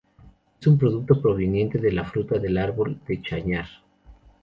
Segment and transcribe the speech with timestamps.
[0.59, 3.67] Es un producto proveniente de la fruta del árbol de chañar.